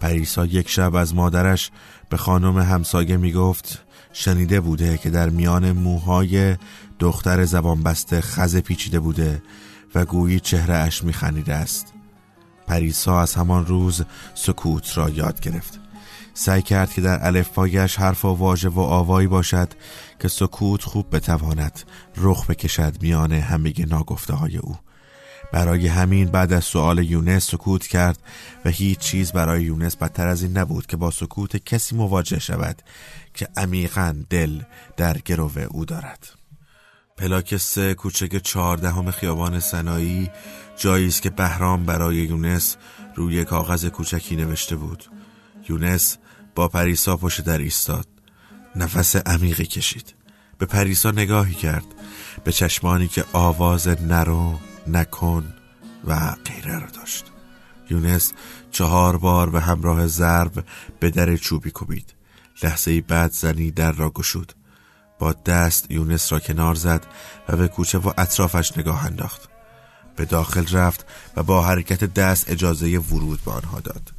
پریسا 0.00 0.46
یک 0.46 0.68
شب 0.68 0.94
از 0.94 1.14
مادرش 1.14 1.70
به 2.08 2.16
خانم 2.16 2.58
همسایه 2.58 3.16
می 3.16 3.32
گفت 3.32 3.84
شنیده 4.12 4.60
بوده 4.60 4.98
که 4.98 5.10
در 5.10 5.28
میان 5.28 5.72
موهای 5.72 6.56
دختر 6.98 7.44
زبان 7.44 7.82
بسته 7.82 8.20
خز 8.20 8.56
پیچیده 8.56 9.00
بوده 9.00 9.42
و 9.94 10.04
گویی 10.04 10.40
چهره 10.40 10.74
اش 10.74 11.04
می 11.04 11.12
خنیده 11.12 11.54
است. 11.54 11.92
پریسا 12.66 13.20
از 13.20 13.34
همان 13.34 13.66
روز 13.66 14.04
سکوت 14.34 14.98
را 14.98 15.10
یاد 15.10 15.40
گرفت. 15.40 15.80
سعی 16.34 16.62
کرد 16.62 16.92
که 16.92 17.00
در 17.00 17.26
الفبایش 17.26 17.96
حرف 17.96 18.24
و 18.24 18.28
واژه 18.28 18.68
و 18.68 18.80
آوایی 18.80 19.28
باشد 19.28 19.68
که 20.20 20.28
سکوت 20.28 20.82
خوب 20.82 21.16
بتواند 21.16 21.80
رخ 22.16 22.46
بکشد 22.46 23.02
میان 23.02 23.32
همه 23.32 23.72
ناگفته 23.88 24.34
های 24.34 24.56
او. 24.56 24.76
برای 25.52 25.86
همین 25.86 26.28
بعد 26.28 26.52
از 26.52 26.64
سؤال 26.64 26.98
یونس 26.98 27.50
سکوت 27.50 27.86
کرد 27.86 28.18
و 28.64 28.70
هیچ 28.70 28.98
چیز 28.98 29.32
برای 29.32 29.62
یونس 29.62 29.96
بدتر 29.96 30.26
از 30.26 30.42
این 30.42 30.58
نبود 30.58 30.86
که 30.86 30.96
با 30.96 31.10
سکوت 31.10 31.56
کسی 31.56 31.96
مواجه 31.96 32.38
شود 32.38 32.82
که 33.34 33.48
عمیقا 33.56 34.16
دل 34.30 34.60
در 34.96 35.18
گرو 35.18 35.50
او 35.70 35.84
دارد. 35.84 36.28
پلاک 37.16 37.56
سه 37.56 37.94
کوچک 37.94 38.36
چهاردهم 38.36 39.10
خیابان 39.10 39.60
سنایی 39.60 40.30
جایی 40.76 41.06
است 41.06 41.22
که 41.22 41.30
بهرام 41.30 41.84
برای 41.84 42.16
یونس 42.16 42.76
روی 43.14 43.44
کاغذ 43.44 43.86
کوچکی 43.86 44.36
نوشته 44.36 44.76
بود. 44.76 45.04
یونس 45.68 46.16
با 46.54 46.68
پریسا 46.68 47.16
پشت 47.16 47.40
در 47.40 47.58
ایستاد. 47.58 48.06
نفس 48.76 49.16
عمیقی 49.16 49.66
کشید. 49.66 50.14
به 50.58 50.66
پریسا 50.66 51.10
نگاهی 51.10 51.54
کرد. 51.54 51.86
به 52.44 52.52
چشمانی 52.52 53.08
که 53.08 53.24
آواز 53.32 53.88
نرو 53.88 54.58
نکن 54.86 55.54
و 56.04 56.34
غیره 56.44 56.78
را 56.78 56.86
داشت. 56.86 57.24
یونس 57.90 58.32
چهار 58.70 59.16
بار 59.16 59.50
به 59.50 59.60
همراه 59.60 60.06
ضرب 60.06 60.64
به 61.00 61.10
در 61.10 61.36
چوبی 61.36 61.70
کوبید. 61.70 62.14
لحظه 62.62 63.00
بعد 63.00 63.32
زنی 63.32 63.70
در 63.70 63.92
را 63.92 64.10
گشود. 64.10 64.52
با 65.18 65.32
دست 65.32 65.90
یونس 65.90 66.32
را 66.32 66.40
کنار 66.40 66.74
زد 66.74 67.06
و 67.48 67.56
به 67.56 67.68
کوچه 67.68 67.98
و 67.98 68.12
اطرافش 68.18 68.78
نگاه 68.78 69.06
انداخت. 69.06 69.48
به 70.16 70.24
داخل 70.24 70.66
رفت 70.66 71.06
و 71.36 71.42
با 71.42 71.62
حرکت 71.62 72.04
دست 72.04 72.50
اجازه 72.50 72.98
ورود 72.98 73.40
به 73.44 73.50
آنها 73.50 73.80
داد. 73.80 74.12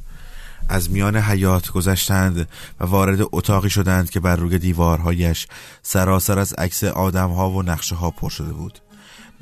از 0.68 0.90
میان 0.90 1.16
حیات 1.16 1.70
گذشتند 1.70 2.48
و 2.80 2.84
وارد 2.84 3.18
اتاقی 3.32 3.70
شدند 3.70 4.10
که 4.10 4.20
بر 4.20 4.36
روی 4.36 4.58
دیوارهایش 4.58 5.46
سراسر 5.82 6.38
از 6.38 6.52
عکس 6.52 6.84
آدمها 6.84 7.50
و 7.50 7.62
نقشه 7.62 7.94
ها 7.94 8.10
پر 8.10 8.28
شده 8.28 8.52
بود. 8.52 8.78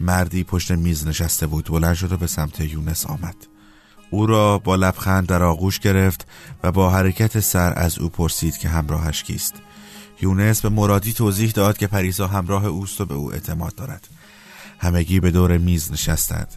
مردی 0.02 0.44
پشت 0.44 0.70
میز 0.70 1.06
نشسته 1.06 1.46
بود 1.46 1.64
بلند 1.64 1.94
شد 1.94 2.12
و 2.12 2.16
به 2.16 2.26
سمت 2.26 2.60
یونس 2.60 3.06
آمد. 3.06 3.36
او 4.10 4.26
را 4.26 4.58
با 4.58 4.76
لبخند 4.76 5.26
در 5.26 5.42
آغوش 5.42 5.78
گرفت 5.78 6.26
و 6.62 6.72
با 6.72 6.90
حرکت 6.90 7.40
سر 7.40 7.72
از 7.76 7.98
او 7.98 8.08
پرسید 8.08 8.58
که 8.58 8.68
همراهش 8.68 9.22
کیست. 9.22 9.54
یونس 10.22 10.60
به 10.60 10.68
مرادی 10.68 11.12
توضیح 11.12 11.50
داد 11.50 11.78
که 11.78 11.86
پریسا 11.86 12.26
همراه 12.26 12.66
اوست 12.66 13.00
و 13.00 13.04
به 13.04 13.14
او 13.14 13.32
اعتماد 13.32 13.74
دارد. 13.74 14.08
همگی 14.78 15.20
به 15.20 15.30
دور 15.30 15.58
میز 15.58 15.92
نشستند. 15.92 16.54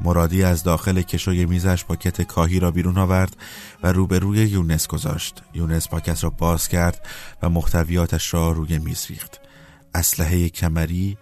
مرادی 0.00 0.42
از 0.42 0.62
داخل 0.62 1.02
کشوی 1.02 1.46
میزش 1.46 1.84
پاکت 1.84 2.22
کاهی 2.22 2.60
را 2.60 2.70
بیرون 2.70 2.98
آورد 2.98 3.36
و 3.82 3.92
روبروی 3.92 4.38
یونس 4.38 4.86
گذاشت. 4.86 5.42
یونس 5.54 5.88
پاکت 5.88 6.24
را 6.24 6.30
باز 6.30 6.68
کرد 6.68 7.06
و 7.42 7.48
محتویاتش 7.48 8.34
را 8.34 8.52
روی 8.52 8.78
میز 8.78 9.06
ریخت. 9.08 9.40
اسلحه 9.94 10.48
کمری 10.48 11.16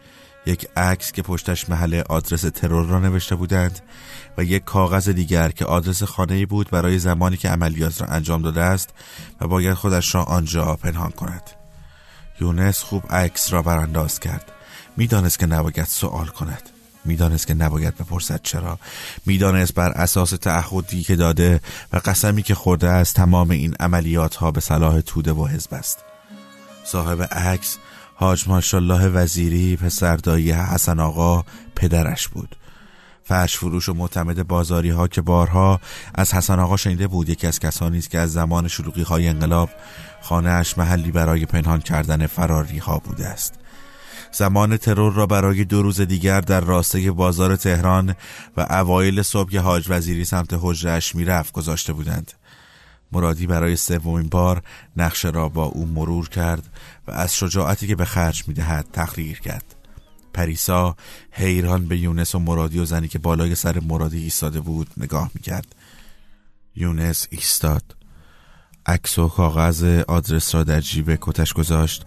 یک 0.47 0.69
عکس 0.77 1.13
که 1.13 1.23
پشتش 1.23 1.69
محل 1.69 2.03
آدرس 2.09 2.41
ترور 2.41 2.87
را 2.87 2.99
نوشته 2.99 3.35
بودند 3.35 3.81
و 4.39 4.45
یک 4.45 4.65
کاغذ 4.65 5.09
دیگر 5.09 5.51
که 5.51 5.65
آدرس 5.65 6.03
خانه 6.03 6.47
بود 6.47 6.71
برای 6.71 6.99
زمانی 6.99 7.37
که 7.37 7.49
عملیات 7.49 8.01
را 8.01 8.07
انجام 8.07 8.43
داده 8.43 8.63
است 8.63 8.91
و 9.41 9.49
باید 9.49 9.75
خودش 9.75 10.15
را 10.15 10.23
آنجا 10.23 10.77
پنهان 10.77 11.11
کند. 11.11 11.51
یونس 12.41 12.83
خوب 12.83 13.13
عکس 13.13 13.53
را 13.53 13.63
برانداز 13.63 14.21
کرد. 14.21 14.53
می‌دانست 14.97 15.39
که 15.39 15.47
نباید 15.47 15.85
سوال 15.85 16.27
کند. 16.27 16.63
می‌دانست 17.05 17.47
که 17.47 17.55
نباید 17.55 17.97
بپرسد 17.97 18.41
چرا. 18.43 18.79
می‌دانست 19.27 19.75
بر 19.75 19.91
اساس 19.91 20.31
تعهدی 20.31 21.03
که 21.03 21.17
داده 21.17 21.61
و 21.93 22.01
قسمی 22.05 22.43
که 22.43 22.55
خورده 22.55 22.89
است 22.89 23.17
تمام 23.17 23.51
این 23.51 23.75
عملیات 23.81 24.37
ها 24.37 24.51
به 24.51 24.61
صلاح 24.61 25.01
توده 25.01 25.33
و 25.33 25.47
حزب 25.47 25.75
است. 25.75 25.99
صاحب 26.85 27.23
عکس 27.23 27.79
حاج 28.17 28.49
ماشالله 28.49 29.09
وزیری 29.09 29.77
پسردایی 29.77 30.53
حسن 30.53 31.01
آقا 31.01 31.45
پدرش 31.77 32.29
بود. 32.29 32.57
فرش 33.25 33.57
فروش 33.57 33.89
و 33.89 33.95
معتمد 33.95 34.49
بازاری 34.49 34.91
ها 34.91 35.09
که 35.09 35.21
بارها 35.21 35.81
از 36.15 36.35
حسن 36.35 36.59
آقا 36.59 36.77
شنیده 36.77 37.07
بود. 37.07 37.29
یکی 37.29 37.47
از 37.47 37.61
کسانی 37.61 37.99
است 37.99 38.11
که 38.11 38.19
از 38.19 38.33
زمان 38.33 38.69
شلوغی 38.69 39.03
های 39.03 39.29
انقلاب 39.29 39.71
خانهاش 40.23 40.79
محلی 40.79 41.11
برای 41.11 41.47
پنهان 41.47 41.81
کردن 41.81 42.27
فراری 42.27 42.79
ها 42.79 42.99
بوده 42.99 43.27
است. 43.27 43.55
زمان 44.33 44.77
ترور 44.77 45.13
را 45.13 45.27
برای 45.27 45.65
دو 45.65 45.83
روز 45.83 46.01
دیگر 46.01 46.41
در 46.41 46.61
راسته 46.61 47.13
بازار 47.13 47.57
تهران 47.57 48.15
و 48.57 48.67
اوایل 48.71 49.23
صبح 49.23 49.59
حاج 49.59 49.87
وزیری 49.89 50.25
سمت 50.25 50.59
حجرش 50.61 51.15
می‌رفت 51.15 51.53
گذاشته 51.53 51.93
بودند. 51.93 52.33
مرادی 53.15 53.47
برای 53.47 53.77
سومین 53.77 54.29
بار 54.29 54.63
نقشه 54.97 55.31
را 55.31 55.49
با 55.49 55.65
او 55.65 55.87
مرور 55.87 56.29
کرد 56.29 56.69
و 57.07 57.11
از 57.11 57.37
شجاعتی 57.37 57.87
که 57.87 57.97
به 57.97 58.05
خرج 58.05 58.49
می‌دهد 58.49 58.87
تقریر 58.93 59.41
کرد. 59.41 59.75
پریسا 60.33 60.97
حیران 61.31 61.89
به 61.89 61.99
یونس 61.99 62.35
و 62.35 62.39
مرادی 62.39 62.79
و 62.79 62.85
زنی 62.85 63.09
که 63.09 63.19
بالای 63.19 63.55
سر 63.55 63.81
مرادی 63.81 64.23
ایستاده 64.23 64.61
بود 64.61 64.91
نگاه 64.97 65.31
می‌کرد. 65.35 65.75
یونس 66.77 67.27
ایستاد. 67.31 67.97
عکس 68.87 69.19
و 69.19 69.29
کاغذ 69.29 69.85
آدرس 70.09 70.55
را 70.55 70.65
در 70.65 70.81
جیب 70.81 71.19
کتش 71.21 71.53
گذاشت 71.53 72.07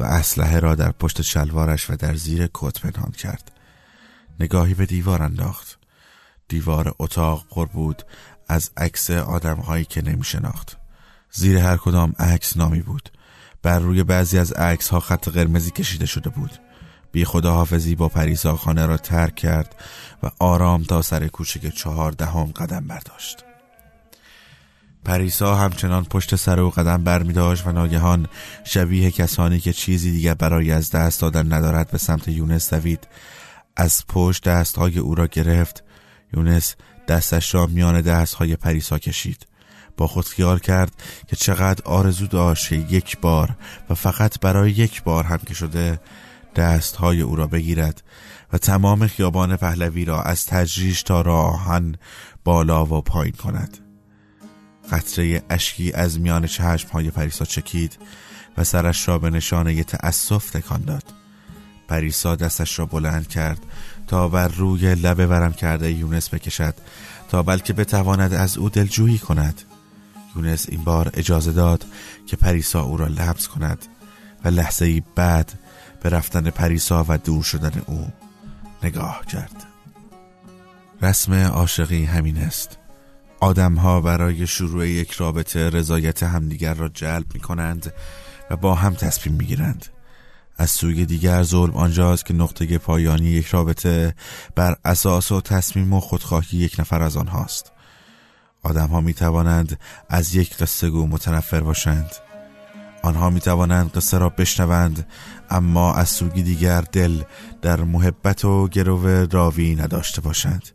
و 0.00 0.04
اسلحه 0.04 0.58
را 0.58 0.74
در 0.74 0.92
پشت 0.92 1.22
شلوارش 1.22 1.90
و 1.90 1.96
در 1.96 2.14
زیر 2.14 2.48
کت 2.54 2.80
پنهان 2.80 3.12
کرد. 3.12 3.52
نگاهی 4.40 4.74
به 4.74 4.86
دیوار 4.86 5.22
انداخت. 5.22 5.78
دیوار 6.48 6.94
اتاق 6.98 7.44
پر 7.50 7.66
بود 7.66 8.02
از 8.48 8.70
عکس 8.76 9.10
آدمهایی 9.10 9.84
که 9.84 10.02
نمی 10.02 10.24
شناخت 10.24 10.76
زیر 11.30 11.56
هر 11.56 11.76
کدام 11.76 12.12
عکس 12.18 12.56
نامی 12.56 12.80
بود. 12.80 13.10
بر 13.62 13.78
روی 13.78 14.02
بعضی 14.02 14.38
از 14.38 14.52
عکس 14.52 14.88
ها 14.88 15.00
خط 15.00 15.28
قرمزی 15.28 15.70
کشیده 15.70 16.06
شده 16.06 16.30
بود. 16.30 16.50
بی 17.12 17.24
خداحافظی 17.24 17.94
با 17.94 18.08
پریسا 18.08 18.56
خانه 18.56 18.86
را 18.86 18.96
ترک 18.96 19.34
کرد 19.34 19.76
و 20.22 20.30
آرام 20.38 20.82
تا 20.82 21.02
سر 21.02 21.26
کوچه 21.26 21.70
چهار 21.70 22.12
دهم 22.12 22.44
قدم 22.44 22.86
برداشت. 22.86 23.44
پریسا 25.04 25.56
همچنان 25.56 26.04
پشت 26.04 26.36
سر 26.36 26.60
او 26.60 26.70
قدم 26.70 27.04
بر 27.04 27.22
می 27.22 27.32
داشت 27.32 27.66
و 27.66 27.72
ناگهان 27.72 28.28
شبیه 28.64 29.10
کسانی 29.10 29.60
که 29.60 29.72
چیزی 29.72 30.12
دیگر 30.12 30.34
برای 30.34 30.72
از 30.72 30.90
دست 30.90 31.20
دادن 31.20 31.52
ندارد 31.52 31.90
به 31.90 31.98
سمت 31.98 32.28
یونس 32.28 32.74
دوید. 32.74 33.08
از 33.76 34.06
پشت 34.08 34.48
دستهای 34.48 34.98
او 34.98 35.14
را 35.14 35.26
گرفت. 35.26 35.84
یونس 36.34 36.74
دستش 37.08 37.54
را 37.54 37.66
میان 37.66 38.00
دستهای 38.00 38.56
پریسا 38.56 38.98
کشید. 38.98 39.46
با 39.96 40.06
خود 40.06 40.28
خیال 40.28 40.58
کرد 40.58 40.92
که 41.26 41.36
چقدر 41.36 41.84
آرزو 41.84 42.26
داشت 42.26 42.72
یک 42.72 43.18
بار 43.20 43.56
و 43.90 43.94
فقط 43.94 44.40
برای 44.40 44.70
یک 44.70 45.02
بار 45.02 45.24
هم 45.24 45.38
که 45.38 45.54
شده 45.54 46.00
دستهای 46.56 47.20
او 47.20 47.36
را 47.36 47.46
بگیرد 47.46 48.02
و 48.52 48.58
تمام 48.58 49.06
خیابان 49.06 49.56
پهلوی 49.56 50.04
را 50.04 50.22
از 50.22 50.46
تجریش 50.46 51.02
تا 51.02 51.20
راهن 51.20 51.94
بالا 52.44 52.86
و 52.86 53.00
پایین 53.00 53.34
کند. 53.34 53.78
قطره 54.92 55.42
اشکی 55.50 55.92
از 55.92 56.20
میان 56.20 56.46
چشم 56.46 56.88
های 56.88 57.10
پریسا 57.10 57.44
چکید 57.44 57.98
و 58.56 58.64
سرش 58.64 59.08
را 59.08 59.18
به 59.18 59.30
نشانه 59.30 59.84
تأسف 59.84 60.50
تکان 60.50 60.80
داد. 60.80 61.04
پریسا 61.88 62.36
دستش 62.36 62.78
را 62.78 62.86
بلند 62.86 63.28
کرد 63.28 63.58
تا 64.06 64.28
بر 64.28 64.48
روی 64.48 64.94
لب 64.94 65.18
ورم 65.18 65.52
کرده 65.52 65.92
یونس 65.92 66.34
بکشد 66.34 66.74
تا 67.28 67.42
بلکه 67.42 67.72
بتواند 67.72 68.34
از 68.34 68.58
او 68.58 68.68
دلجویی 68.68 69.18
کند. 69.18 69.62
یونس 70.36 70.66
این 70.68 70.84
بار 70.84 71.10
اجازه 71.14 71.52
داد 71.52 71.84
که 72.26 72.36
پریسا 72.36 72.82
او 72.82 72.96
را 72.96 73.06
لمس 73.06 73.48
کند 73.48 73.78
و 74.44 74.48
لحظه 74.48 74.84
ای 74.84 75.02
بعد 75.14 75.52
به 76.02 76.08
رفتن 76.08 76.50
پریسا 76.50 77.04
و 77.08 77.18
دور 77.18 77.42
شدن 77.42 77.82
او 77.86 78.08
نگاه 78.82 79.26
کرد. 79.26 79.64
رسم 81.02 81.34
عاشقی 81.34 82.04
همین 82.04 82.38
است. 82.38 82.78
آدمها 83.40 84.00
برای 84.00 84.46
شروع 84.46 84.88
یک 84.88 85.12
رابطه 85.12 85.70
رضایت 85.70 86.22
همدیگر 86.22 86.74
را 86.74 86.88
جلب 86.88 87.26
می 87.34 87.40
کنند 87.40 87.92
و 88.50 88.56
با 88.56 88.74
هم 88.74 88.94
تصمیم 88.94 89.36
می 89.36 89.44
گیرند. 89.44 89.86
از 90.58 90.70
سوی 90.70 91.06
دیگر 91.06 91.42
ظلم 91.42 91.74
آنجاست 91.76 92.26
که 92.26 92.34
نقطه 92.34 92.78
پایانی 92.78 93.26
یک 93.26 93.46
رابطه 93.46 94.14
بر 94.54 94.76
اساس 94.84 95.32
و 95.32 95.40
تصمیم 95.40 95.92
و 95.92 96.00
خودخواهی 96.00 96.58
یک 96.58 96.76
نفر 96.78 97.02
از 97.02 97.16
آنهاست. 97.16 97.72
آدم 98.62 98.86
ها 98.86 99.00
می 99.00 99.14
توانند 99.14 99.80
از 100.08 100.34
یک 100.34 100.56
قصه 100.56 100.90
گو 100.90 101.06
متنفر 101.06 101.60
باشند. 101.60 102.10
آنها 103.02 103.30
می 103.30 103.40
توانند 103.40 103.90
قصه 103.92 104.18
را 104.18 104.28
بشنوند 104.28 105.06
اما 105.50 105.94
از 105.94 106.08
سوی 106.08 106.42
دیگر 106.42 106.80
دل 106.80 107.22
در 107.62 107.80
محبت 107.80 108.44
و 108.44 108.68
گرو 108.68 109.26
راوی 109.26 109.74
نداشته 109.74 110.20
باشند. 110.20 110.68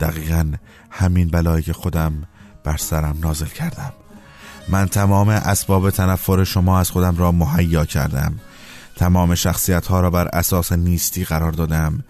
دقیقا 0.00 0.52
همین 0.90 1.28
بلایی 1.28 1.62
که 1.62 1.72
خودم 1.72 2.22
بر 2.64 2.76
سرم 2.76 3.18
نازل 3.20 3.46
کردم 3.46 3.92
من 4.68 4.86
تمام 4.86 5.28
اسباب 5.28 5.90
تنفر 5.90 6.44
شما 6.44 6.78
از 6.78 6.90
خودم 6.90 7.16
را 7.16 7.32
مهیا 7.32 7.84
کردم 7.84 8.34
تمام 9.02 9.34
شخصیت 9.34 9.86
ها 9.86 10.00
را 10.00 10.10
بر 10.10 10.28
اساس 10.28 10.72
نیستی 10.72 11.24
قرار 11.24 11.52
دادم 11.52 12.04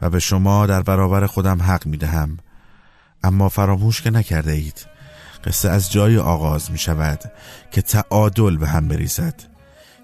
و 0.00 0.10
به 0.10 0.18
شما 0.18 0.66
در 0.66 0.82
برابر 0.82 1.26
خودم 1.26 1.62
حق 1.62 1.86
می 1.86 1.96
دهم 1.96 2.38
اما 3.24 3.48
فراموش 3.48 4.02
که 4.02 4.10
نکرده 4.10 4.52
اید. 4.52 4.86
قصه 5.44 5.68
از 5.70 5.92
جای 5.92 6.18
آغاز 6.18 6.70
می 6.70 6.78
شود 6.78 7.20
که 7.70 7.82
تعادل 7.82 8.56
به 8.56 8.68
هم 8.68 8.88
بریزد. 8.88 9.42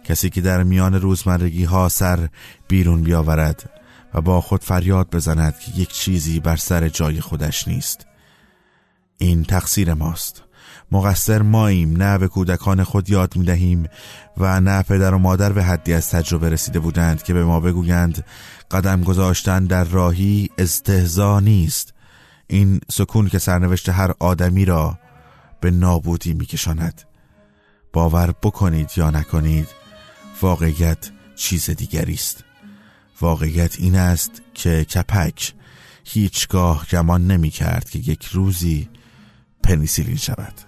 کسی 0.05 0.31
که 0.31 0.41
در 0.41 0.63
میان 0.63 0.95
روزمرگی 0.95 1.65
ها 1.65 1.89
سر 1.89 2.29
بیرون 2.69 3.03
بیاورد 3.03 3.71
و 4.15 4.21
با 4.21 4.41
خود 4.41 4.65
فریاد 4.65 5.11
بزند 5.11 5.59
که 5.59 5.73
یک 5.77 5.93
چیزی 5.93 6.41
بر 6.41 6.57
سر 6.57 6.89
جای 6.89 7.21
خودش 7.21 7.69
نیست. 7.69 8.07
این 9.19 9.45
تقصیر 9.45 9.95
ماست. 9.95 10.43
مقصر 10.93 11.43
ماییم 11.43 12.03
نه 12.03 12.19
به 12.19 12.29
کودکان 12.29 12.85
خود 12.85 13.11
یاد 13.11 13.37
می 13.37 13.45
دهیم 13.45 13.89
و 14.37 14.61
نه 14.61 14.83
پدر 14.83 15.15
و 15.15 15.19
مادر 15.19 15.53
به 15.53 15.65
حدی 15.65 15.93
از 15.93 16.11
تجربه 16.11 16.49
رسیده 16.49 16.79
بودند 16.79 17.23
که 17.23 17.35
به 17.35 17.45
ما 17.45 17.61
بگویند 17.61 18.25
قدم 18.71 19.03
گذاشتن 19.03 19.65
در 19.65 19.85
راهی 19.85 20.51
استهزا 20.59 21.41
نیست. 21.41 21.95
این 22.47 22.81
سکون 22.91 23.29
که 23.29 23.39
سرنوشت 23.39 23.89
هر 23.89 24.15
آدمی 24.19 24.65
را 24.65 24.99
به 25.61 25.71
نابودی 25.71 26.35
میکشاند. 26.35 27.03
باور 27.93 28.35
بکنید 28.43 28.91
یا 28.97 29.11
نکنید 29.11 29.69
واقعیت 30.43 31.11
چیز 31.37 31.71
دیگری 31.71 32.15
است. 32.15 32.45
واقعیت 33.21 33.81
این 33.81 33.97
است 33.97 34.43
که 34.55 34.85
کپک 34.85 35.55
هیچگاه 36.05 36.87
گمان 36.91 37.27
نمی 37.27 37.51
کرد 37.51 37.91
که 37.91 37.99
یک 37.99 38.25
روزی 38.25 38.89
پنیسیلین 39.63 40.17
شود. 40.17 40.68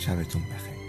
شبتون 0.00 0.42
بخیر. 0.42 0.79